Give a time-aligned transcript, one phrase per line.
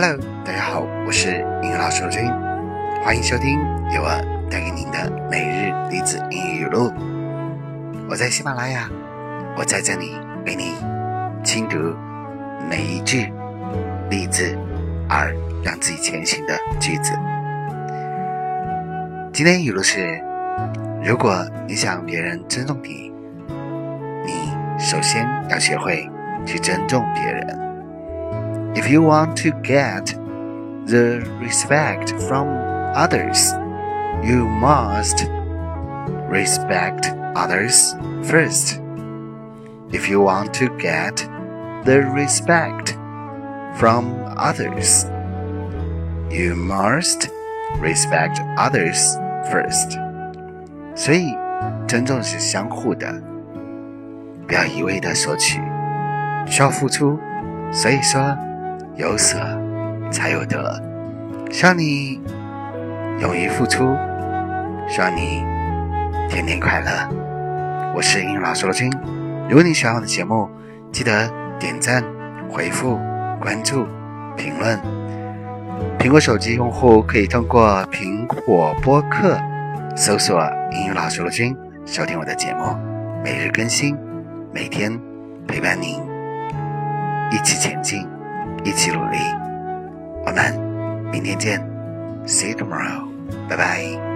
[0.00, 2.24] Hello，大家好，我是英语老师罗军，
[3.02, 3.58] 欢迎收听
[3.92, 4.08] 由我
[4.48, 6.92] 带给您的每日励志英语语录。
[8.08, 8.88] 我在喜马拉雅，
[9.56, 10.14] 我在这里
[10.46, 10.76] 为你
[11.42, 11.96] 轻读
[12.70, 13.32] 每一句
[14.08, 14.56] 励志
[15.08, 15.34] 而
[15.64, 17.12] 让自己前行的句子。
[19.32, 20.22] 今天语录是：
[21.02, 23.12] 如果你想别人尊重你，
[24.24, 26.08] 你首先要学会
[26.46, 27.67] 去尊重别人。
[28.77, 30.15] If you want to get
[30.87, 32.47] the respect from
[32.95, 33.53] others,
[34.23, 35.25] you must
[36.27, 38.81] respect others first.
[39.91, 41.23] If you want to get
[41.85, 42.97] the respect
[43.75, 45.05] from others,
[46.31, 47.29] you must
[47.79, 49.15] respect others
[49.51, 49.99] first.
[50.95, 51.37] 所以，
[51.87, 53.13] 尊重是相互的，
[54.47, 55.61] 不要一味的索取，
[56.47, 57.19] 需要付出。
[57.71, 58.35] 所以说。
[58.98, 59.38] 有舍
[60.10, 60.82] 才有得，
[61.52, 62.20] 希望你
[63.20, 63.96] 勇于付出，
[64.88, 65.44] 希望你
[66.28, 67.08] 天天快乐。
[67.94, 68.90] 我是英语老师罗军，
[69.48, 70.50] 如果你喜欢我的节目，
[70.90, 72.02] 记得点赞、
[72.50, 72.98] 回复、
[73.40, 73.86] 关注、
[74.36, 74.76] 评论。
[75.96, 79.38] 苹果手机用户可以通过苹果播客
[79.94, 80.42] 搜索
[80.74, 82.76] “英语老师罗军”收听我的节目，
[83.22, 83.96] 每日更新，
[84.52, 85.00] 每天
[85.46, 86.00] 陪伴您
[87.30, 88.04] 一起前进。
[88.64, 89.18] 一起努力，
[90.24, 90.54] 我们
[91.10, 91.60] 明天见
[92.26, 93.08] ，See you tomorrow，
[93.48, 94.07] 拜拜。